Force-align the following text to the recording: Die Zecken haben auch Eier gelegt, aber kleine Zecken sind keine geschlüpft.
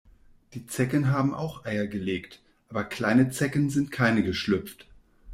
Die 0.55 0.65
Zecken 0.65 1.11
haben 1.11 1.35
auch 1.35 1.63
Eier 1.65 1.85
gelegt, 1.85 2.41
aber 2.69 2.83
kleine 2.85 3.29
Zecken 3.29 3.69
sind 3.69 3.91
keine 3.91 4.23
geschlüpft. 4.23 4.87